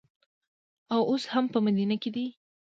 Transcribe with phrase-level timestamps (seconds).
[0.93, 2.25] او اوس هم په مدینه کې دي.